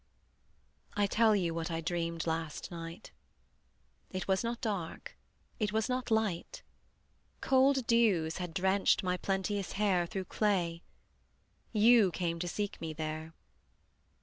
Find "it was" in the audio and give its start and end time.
4.09-4.43, 5.59-5.89